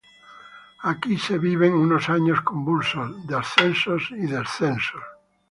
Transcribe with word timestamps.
Aquí 0.91 1.15
se 1.25 1.37
viven 1.37 1.73
unos 1.73 2.09
años 2.09 2.41
convulsos, 2.41 3.23
de 3.27 3.37
ascensos 3.37 4.07
y 4.09 4.25
descensos. 4.25 5.03